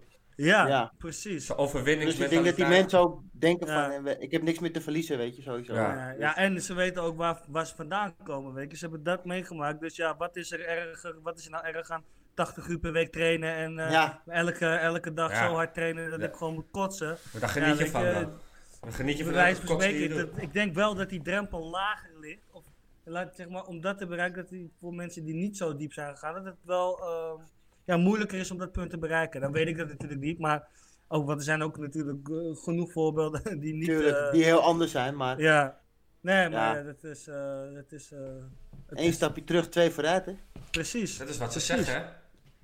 [0.45, 0.93] Ja, Ja.
[0.99, 1.47] precies.
[1.47, 3.91] Dus ik denk dat die mensen ook denken Ja.
[3.93, 5.75] van, eh, ik heb niks meer te verliezen, weet je, sowieso.
[5.75, 5.95] Ja.
[5.95, 8.77] Ja, ja, en ze weten ook waar, waar ze vandaan komen, weet je.
[8.77, 9.81] Ze hebben dat meegemaakt.
[9.81, 12.93] Dus ja, wat is er erger, wat is er nou erg aan 80 uur per
[12.93, 14.23] week trainen en eh, Ja.
[14.27, 15.47] elke, elke dag Ja.
[15.49, 16.27] zo hard trainen dat Ja.
[16.27, 17.09] ik gewoon moet kotsen.
[17.33, 18.33] Maar daar Ja, geniet je van dan.
[18.81, 20.19] Dan geniet je van spreken, doet.
[20.35, 22.43] dat- ik denk wel dat die drempel lager ligt.
[22.53, 22.65] Of
[23.05, 25.93] laat, zeg maar, om dat te bereiken, dat die, voor mensen die niet zo diep
[25.93, 27.41] zijn gegaan, dat het wel ehm,
[27.85, 29.41] ja, moeilijker is om dat punt te bereiken.
[29.41, 30.69] Dan weet ik dat natuurlijk niet, maar
[31.09, 33.85] ook, want er zijn ook natuurlijk eh, genoeg voorbeelden die niet...
[33.85, 35.81] Tuurlijk, eh, die heel anders zijn, maar ja,
[36.21, 36.83] nee, maar Ja.
[36.83, 37.29] dat is...
[37.29, 40.33] eh, dat is, eh, is- stapje terug, twee vooruit, hè.
[40.71, 41.19] Precies.
[41.19, 41.87] Dat is wat ze Precies.
[41.87, 42.13] zeggen,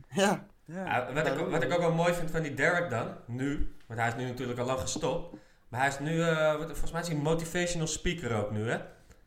[0.09, 0.21] hè?
[0.23, 0.47] Ja.
[0.65, 0.85] Ja.
[0.85, 3.75] Ja, wat, ik, ook- wat ik ook wel mooi vind van die Derek dan, nu,
[3.87, 5.37] want hij is nu natuurlijk al lang gestopt.
[5.69, 8.79] Maar hij is nu, eh, wat- volgens mij is hij motivational speaker ook nu, hè?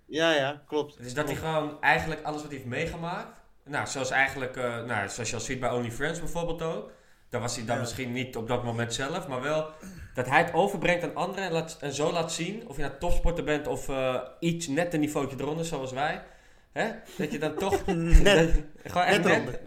[0.06, 0.98] Ja, ja, klopt.
[1.04, 3.39] Dus dat hij gewoon eigenlijk alles wat hij heeft meegemaakt.
[3.70, 6.92] Nou, zoals eigenlijk, eh, nou, zoals je al ziet bij OnlyFriends bijvoorbeeld ook.
[7.30, 7.82] Daar was hij dan Ja.
[7.82, 9.70] misschien niet op dat moment zelf, maar wel
[10.14, 12.68] dat hij het overbrengt aan anderen en, laat, en zo laat zien.
[12.68, 16.22] Of je nou topsporter bent of eh, iets net een niveautje eronder, zoals wij.
[16.72, 16.90] Hè?
[17.18, 17.86] Dat je dan toch.
[18.24, 18.24] Net.
[18.84, 19.36] dat- gewoon echt Net net.
[19.36, 19.60] eronder.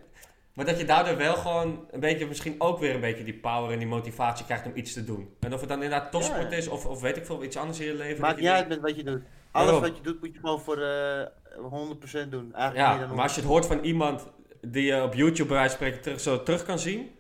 [0.53, 3.73] Maar dat je daardoor wel gewoon een beetje, misschien ook weer een beetje die power
[3.73, 5.35] en die motivatie krijgt om iets te doen.
[5.41, 6.57] En of het dan inderdaad topsport Ja.
[6.57, 8.21] is of, of weet ik veel, iets anders in je leven.
[8.21, 9.23] Maakt niet je uit met wat je doet.
[9.51, 9.81] Alles Waarom?
[9.89, 12.55] wat je doet, moet je gewoon voor eh 100% doen.
[12.55, 14.27] Eigenlijk Ja, dan maar als je het hoort van iemand
[14.61, 17.11] die je op YouTube bij wijze van spreken terug, zo terug kan zien,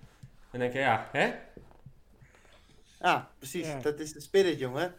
[0.50, 1.32] dan denk je, ja, hè?
[3.00, 3.66] Ja, precies.
[3.66, 3.78] Ja.
[3.80, 4.94] Dat is de spirit, jongen.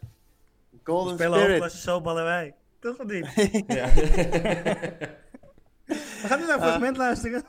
[0.83, 1.71] Golden Spelen ook spirit.
[1.71, 2.53] zo ballen wij.
[2.79, 3.27] Toch of niet?
[3.77, 3.89] Ja.
[6.23, 6.67] We gaan nu naar een Ah.
[6.67, 7.43] fragment luisteren.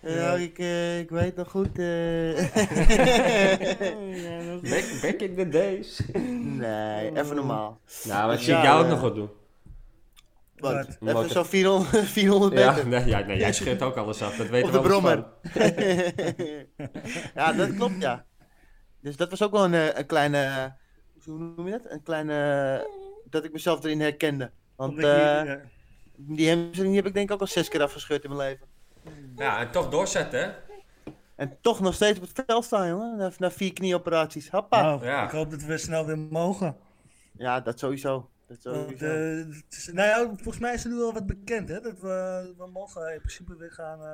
[0.00, 1.78] Ja, ik, eh, ik weet nog goed.
[1.78, 2.34] eh.
[4.70, 6.00] back, back in the days.
[6.42, 7.80] nee, even normaal.
[8.04, 9.30] Nou, wat Ja, zie ik jou ook eh, nog wat doen.
[10.56, 10.74] Wat?
[10.86, 12.86] Even Motor- zo'n 400, 400 Ja, meter.
[12.88, 15.24] nee, ja, nee, jij scheurt ook alles af, dat weten Op de we ook brommer.
[15.42, 15.62] van.
[17.42, 18.24] ja, dat klopt, ja.
[19.00, 20.72] Dus dat was ook wel een, eh, een kleine.
[21.24, 21.90] Hoe noem je dat?
[21.92, 22.86] Een kleine.
[23.30, 24.50] Dat ik mezelf erin herkende.
[24.76, 25.04] Want eh,
[25.44, 25.60] ja.
[26.18, 28.66] Die hamstring heb ik denk ik ook al zes keer afgescheurd in mijn leven.
[29.36, 30.50] Ja, en toch doorzetten, hè?
[31.36, 33.16] En toch nog steeds op het veld staan, jongen.
[33.16, 34.48] Na, na vier knieoperaties.
[34.50, 34.82] Hoppa.
[34.82, 35.24] Nou, Ja.
[35.24, 36.76] Ik hoop dat we snel weer mogen.
[37.36, 38.30] Ja, dat sowieso.
[38.48, 39.04] Dat sowieso.
[39.06, 41.80] eh, het is- nou ja, volgens mij is er nu wel wat bekend, hè?
[41.80, 44.06] Dat we, we mogen in principe weer gaan, eh,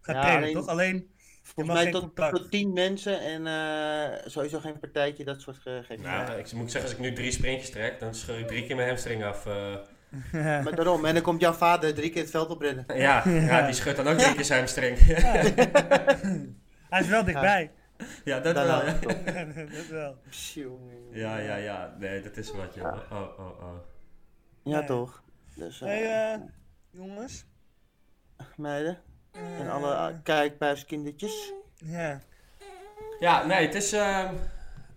[0.00, 0.66] gaan Ja, trainen, alleen- toch?
[0.66, 1.10] Alleen,
[1.42, 6.02] Volgens mij tot, tot tien mensen en eh, sowieso geen partijtje, dat soort ge- gekke
[6.02, 8.76] Nou, ik moet zeggen, als ik nu drie sprintjes trek, dan scheur ik drie keer
[8.76, 9.46] mijn hamstring af.
[9.46, 9.74] eh.
[10.64, 12.84] Maar daarom, en dan komt jouw vader drie keer het veld oprennen.
[12.94, 14.98] ja, ja, die scheurt dan ook drie keer zijn hamstring.
[16.90, 17.70] hij is wel dichtbij.
[18.24, 18.82] ja, dat Dan wel.
[18.84, 18.94] wel.
[19.34, 19.44] Ja.
[19.44, 20.16] dat wel.
[21.12, 21.94] Ja, ja, ja.
[21.98, 23.02] Nee, dat is wat, jongen.
[23.10, 23.78] Oh, oh, oh.
[24.62, 24.86] Ja, Nee.
[24.86, 25.22] toch.
[25.54, 26.40] Dus, eh, hey, eh,
[26.90, 27.46] jongens.
[28.56, 28.98] meiden
[29.32, 31.52] en Eh, alle uh, kijkbuiskindertjes.
[31.74, 32.20] Ja.
[33.20, 34.34] Ja, nee, het is ehm,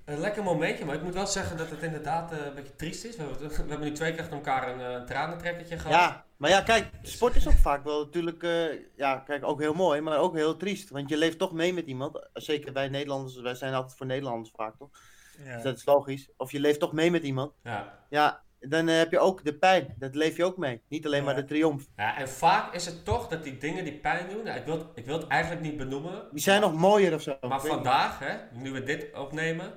[0.05, 3.03] een lekker momentje, maar ik moet wel zeggen dat het inderdaad eh, een beetje triest
[3.03, 3.15] is.
[3.15, 5.95] We hebben, we hebben nu twee keer achter elkaar een eh, tranentrekkertje gehad.
[5.99, 9.73] Ja, maar ja, kijk, sport is ook vaak wel natuurlijk, eh, ja, kijk, ook heel
[9.73, 10.89] mooi, maar ook heel triest.
[10.89, 12.27] Want je leeft toch mee met iemand.
[12.33, 14.89] Zeker wij Nederlanders, wij zijn altijd voor Nederlanders vaak, toch?
[15.45, 15.53] ja.
[15.53, 16.29] Dus dat is logisch.
[16.37, 17.53] Of je leeft toch mee met iemand.
[17.63, 17.99] Ja.
[18.09, 19.95] Ja, dan heb je ook de pijn.
[19.97, 20.81] Dat leef je ook mee.
[20.87, 21.25] Niet alleen Ja.
[21.25, 21.85] maar de triomf.
[21.95, 24.77] ja, en vaak is het toch dat die dingen die pijn doen, nou, ik, wil,
[24.77, 27.37] het- ik wil het eigenlijk niet benoemen, Die zijn nog mooier of zo.
[27.47, 29.73] maar vandaag, hè, nu we dit opnemen,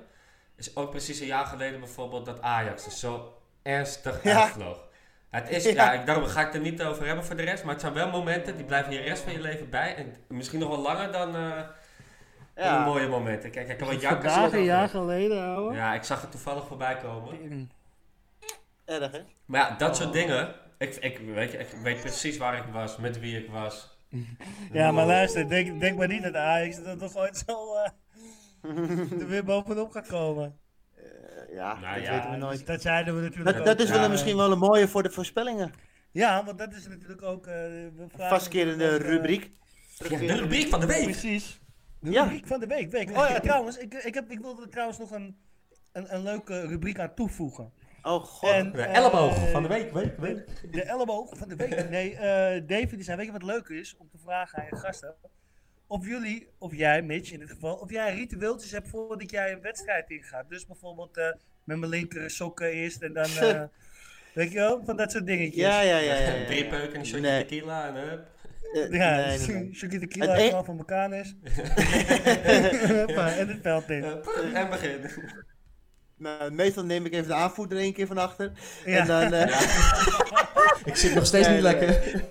[0.57, 4.41] is ook precies een jaar geleden bijvoorbeeld dat Ajax er zo ernstig Ja.
[4.43, 4.85] uitvloog.
[5.29, 5.71] Het is, Ja.
[5.71, 7.81] ja, ik, daarom ga ik het er niet over hebben voor de rest, maar het
[7.81, 9.95] zijn wel momenten die blijven je de rest van je leven bij.
[9.95, 11.61] En misschien nog wel langer dan, eh,
[12.55, 12.83] Ja.
[12.85, 13.51] mooie momenten.
[13.51, 15.75] Kijk, ik kan wat Vandaag een jaar geleden, ouwe.
[15.75, 17.71] Ja, ik zag het toevallig voorbij komen.
[18.85, 19.19] Erg, hè?
[19.45, 20.53] Maar ja, dat soort dingen.
[20.77, 23.97] Ik, ik, weet je, ik weet precies waar ik was, met wie ik was.
[24.71, 27.89] Ja, maar luister, denk, denk maar niet dat Ajax er toch ooit zo eh,
[29.21, 30.57] er weer bovenop gaat komen.
[30.95, 31.03] Eh,
[31.53, 32.65] ja, Nou dat ja, weten we nooit.
[32.67, 34.07] Dat zeiden we natuurlijk Dat, dat is wel Ja.
[34.07, 35.71] misschien wel een mooie voor de voorspellingen.
[36.11, 37.47] Ja, want dat is natuurlijk ook...
[37.47, 37.53] eh
[38.07, 39.51] vragen Vastkerende eh, rubriek.
[39.97, 41.03] Ja, de rubriek van de week.
[41.03, 41.59] Precies.
[41.99, 42.23] De Ja.
[42.23, 42.91] rubriek van de week.
[42.91, 43.09] week.
[43.09, 45.37] Oh ja, trouwens, ik, ik, heb, ik wilde er trouwens nog een,
[45.91, 47.71] een, een leuke rubriek aan toevoegen.
[48.01, 48.49] Oh god.
[48.51, 50.71] En, De elleboog van de week, week, week.
[50.71, 51.89] De elleboog van de week.
[51.89, 53.95] Nee, eh David die zei, weet je wat leuk is?
[53.97, 55.15] Om te vragen aan je gasten.
[55.87, 59.61] Of jullie, of jij, Mitch in dit geval, of jij ritueeltjes hebt voordat jij een
[59.61, 60.49] wedstrijd ingaat.
[60.49, 61.25] Dus bijvoorbeeld eh,
[61.63, 63.61] met mijn linker sokken eerst en dan, eh,
[64.33, 65.61] weet je wel, van dat soort dingetjes.
[65.61, 66.15] Ja, ja, ja.
[66.15, 67.45] ja, ja, Drie peuken, een shotje Nee.
[67.45, 68.27] tequila en hup.
[68.73, 69.73] Eh, Ja, nee, nee, nee.
[69.75, 71.35] Shakira Tequila is een- al van elkaar is.
[73.37, 74.03] En het veld in.
[74.53, 74.99] En begin.
[76.17, 78.51] Nou, meestal neem ik even de aanvoerder één keer van achter.
[78.85, 78.97] Ja.
[78.99, 79.33] En dan...
[79.33, 79.61] eh,
[80.85, 82.21] Ik zit nog steeds niet lekker.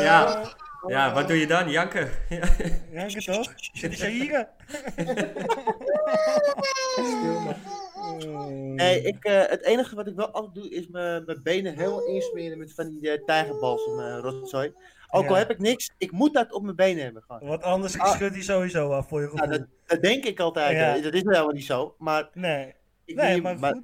[0.00, 0.52] Ja.
[0.86, 1.70] Ja, wat doe je dan?
[1.70, 2.10] Janken.
[2.28, 2.48] Ja.
[2.92, 3.52] Janken toch?
[3.56, 4.48] Zit is hier?
[8.74, 12.06] Nee, ik, eh, het enige wat ik wel altijd doe is mijn mijn benen heel
[12.06, 14.72] insmeren met van die uh, tijgerbalsem eh rotzooi.
[15.10, 17.22] Ook al heb ik niks, ik moet dat op mijn benen hebben.
[17.26, 17.48] Gewoon.
[17.48, 18.10] Want anders Ah.
[18.14, 19.50] schudt hij sowieso af voor je gevoel.
[19.50, 20.76] Ja, dat, dat denk ik altijd.
[20.76, 20.96] Ja.
[20.96, 21.94] eh, Dat is helemaal niet zo.
[21.98, 23.82] Maar, Nee, ik nee neem- maar goed.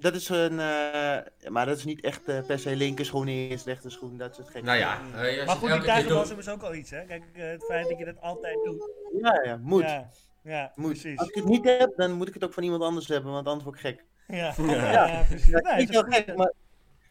[0.00, 3.66] Dat is een, eh, maar dat is niet echt eh, per se linker schoen eerst,
[3.66, 6.62] rechter schoen, dat soort gekke Nou ja, eh, je Maar goed, die tijgerbalsem is ook
[6.62, 7.04] al iets, hè?
[7.04, 8.88] Kijk, het feit dat je dat altijd doet.
[9.22, 9.82] Ja, ja, moet.
[9.82, 10.10] Ja,
[10.42, 10.90] ja moet.
[10.90, 11.18] precies.
[11.18, 13.46] Als ik het niet heb, dan moet ik het ook van iemand anders hebben, want
[13.46, 14.04] anders word ik gek.
[14.26, 15.06] Ja, Ja.
[15.06, 15.22] ja.
[15.28, 15.50] precies.
[15.50, 16.52] Dat is niet is zo gek, maar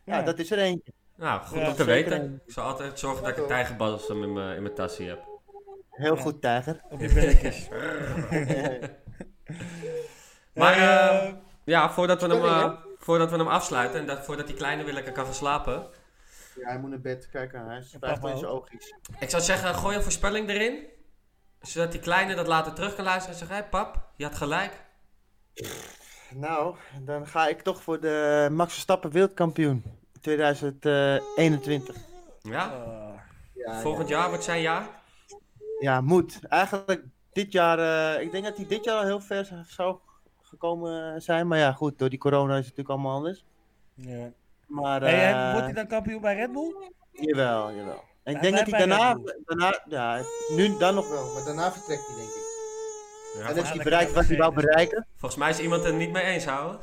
[0.03, 0.21] ja, Ja.
[0.23, 0.91] dat is er eentje.
[1.15, 2.41] Nou, goed Ja, om te weten.
[2.45, 5.27] Ik zal altijd zorgen dat ik een tijgerbalsem in mijn in mijn tasje heb.
[5.89, 6.21] Heel Ja.
[6.21, 6.81] goed, tijger.
[6.89, 7.67] Op je billetjes.
[10.53, 10.77] Maar
[11.69, 14.93] ja, voordat we, hem, eh, voordat we hem afsluiten en dat, voordat die kleine weer
[14.93, 15.87] lekker kan gaan slapen.
[16.55, 17.29] Ja, hij moet naar bed.
[17.29, 18.93] Kijk aan, hij spuigt in zijn oogjes.
[19.19, 20.87] Ik zou zeggen, gooi een voorspelling erin.
[21.61, 24.87] Zodat die kleine dat later terug kan luisteren en zeggen, hé pap, je had gelijk.
[26.33, 29.83] Nou, dan ga ik toch voor de Max Verstappen wereldkampioen
[30.21, 31.95] 2021.
[32.41, 33.19] Ja, eh,
[33.53, 34.17] Ja, volgend ja.
[34.17, 34.87] jaar wordt zijn jaar.
[35.79, 36.39] Ja, moet.
[36.47, 37.03] Eigenlijk
[37.33, 39.97] dit jaar, eh, ik denk dat hij dit jaar al heel ver zou
[40.49, 41.47] gekomen zijn.
[41.47, 43.43] Maar ja, goed, door die corona is het natuurlijk allemaal anders.
[43.95, 44.31] ja.
[44.67, 46.73] Maar Hey, eh en wordt hij dan kampioen bij Red Bull?
[47.11, 48.03] jawel, jawel.
[48.23, 50.21] En ik Hij denk dat hij daarna, daarna, ja,
[50.55, 52.47] nu dan nog wel, maar daarna vertrekt hij denk ik.
[53.37, 55.05] Ja, en heeft hij bereikt wat hij wou bereiken.
[55.17, 56.79] volgens mij is iemand het niet mee eens, houden.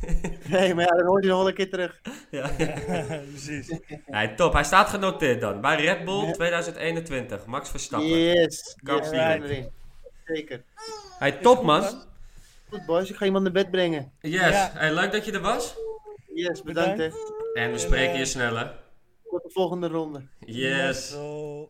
[0.48, 2.00] Nee, maar ja, dan hoort hij nog wel een keer terug.
[2.30, 2.50] Ja.
[3.32, 3.78] precies.
[4.06, 5.60] Nee, top, hij staat genoteerd dan.
[5.60, 8.08] Bij Red Bull 2021, Max Verstappen.
[8.08, 9.70] Yes, Kampioen.
[10.24, 10.62] Zeker.
[11.18, 11.84] Hey, top man.
[12.68, 14.12] Goed boys, ik ga iemand naar bed brengen.
[14.20, 14.70] Yes, Ja.
[14.74, 15.76] hey, leuk dat je er was.
[16.34, 17.10] Yes, bedankt hè.
[17.54, 18.66] En we spreken eh, je snel hè.
[19.30, 20.22] Tot de volgende ronde.
[20.40, 21.12] Yes.
[21.12, 21.68] Hoi.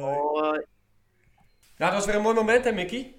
[0.00, 0.66] Hoi.
[1.76, 3.14] Ja, dat was weer een mooi moment hè Mickey.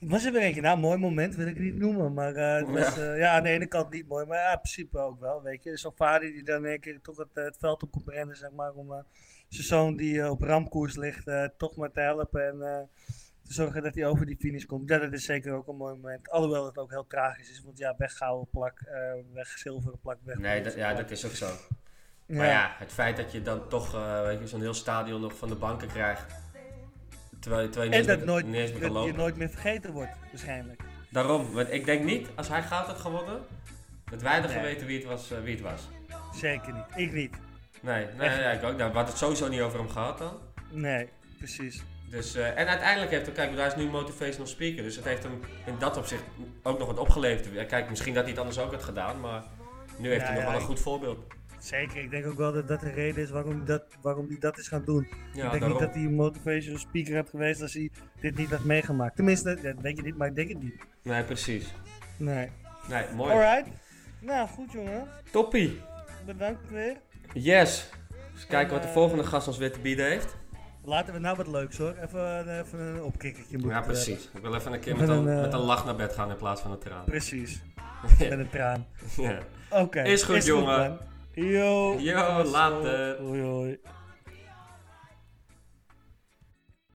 [0.00, 0.60] Het was er weer eentje.
[0.60, 2.14] Nou, mooi moment wil ik niet noemen.
[2.14, 4.26] Maar eh, het was, eh, ja, aan de ene kant niet mooi.
[4.26, 5.42] Maar ja, in principe ook wel.
[5.42, 7.90] Weet je, zo'n vader die dan in één keer toch het, eh, het veld op
[7.90, 8.72] komt rennen, zeg maar.
[8.72, 8.98] Om eh,
[9.48, 12.46] zijn zoon die op ramkoers ligt, eh, toch maar te helpen.
[12.46, 12.82] En eh,
[13.46, 14.88] te zorgen dat hij over die finish komt.
[14.88, 16.30] Ja, dat is zeker ook een mooi moment.
[16.30, 17.62] Alhoewel het ook heel tragisch is.
[17.64, 21.24] Want ja, weg gouden plak, eh, weg zilveren plak, weg Nee, dat, ja, dat is
[21.26, 21.46] ook zo.
[22.26, 23.92] Maar ja, het feit dat je dan toch
[24.24, 26.34] weet je, zo'n heel stadion nog van de banken krijgt.
[27.40, 30.80] Terwijl, terwijl je En dat, nooit, meer, dat je nooit meer vergeten wordt, waarschijnlijk.
[31.10, 33.40] Daarom, want ik denk niet, als hij goud had gewonnen,
[34.10, 34.48] dat wij Nee.
[34.48, 35.30] geweten wie het was.
[35.30, 35.88] eh, wie het was.
[36.34, 36.84] Zeker niet.
[36.94, 37.36] Ik niet.
[37.80, 38.76] Nee, nee, ik ook.
[38.76, 40.38] Nou, we hadden het sowieso niet over hem gehad dan.
[40.70, 41.82] Nee, precies.
[42.14, 45.22] Dus, eh, en uiteindelijk heeft hij, kijk, hij is nu motivational speaker, dus het heeft
[45.22, 46.22] hem in dat opzicht
[46.62, 47.66] ook nog wat opgeleverd.
[47.66, 49.44] Kijk, misschien dat hij het anders ook had gedaan, maar
[49.98, 51.18] nu heeft Ja, hij nog ja, wel een goed voorbeeld.
[51.58, 54.36] Zeker, ik denk ook wel dat dat de reden is waarom hij dat, waarom hij
[54.38, 55.06] dat is gaan doen.
[55.10, 55.70] Ja, ik denk daarom.
[55.70, 59.16] niet dat hij een motivational speaker had geweest als hij dit niet had meegemaakt.
[59.16, 60.74] Tenminste, dat weet je niet, maar ik denk het niet.
[61.02, 61.74] Nee, precies.
[62.16, 62.50] Nee.
[62.88, 63.32] Nee, mooi.
[63.32, 63.68] Alright.
[64.20, 65.08] Nou, goed jongen.
[65.30, 65.80] Toppie.
[66.26, 66.96] Bedankt weer.
[67.32, 67.90] Yes.
[68.34, 70.36] Eens kijken wat de eh, volgende gast ons weer te bieden heeft.
[70.84, 71.94] Laten we nou wat leuks hoor.
[72.02, 74.30] Even, eh, even een opkikkertje moeten Ja, we precies.
[74.34, 76.30] Ik wil even een keer met een, een, eh, met een lach naar bed gaan
[76.30, 77.04] in plaats van een traan.
[77.04, 77.62] Precies.
[78.18, 78.86] Met een traan.
[79.16, 79.38] Ja.
[79.70, 80.02] Oké.
[80.02, 80.98] Is goed, jongen.
[81.32, 81.98] Yo.
[81.98, 83.16] Yo, later.
[83.22, 83.78] Hoi hoi.